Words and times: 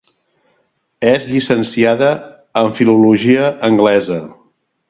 És 1.09 1.27
llicenciada 1.33 2.09
en 2.65 2.75
filologia 2.81 3.55
anglesa. 3.69 4.23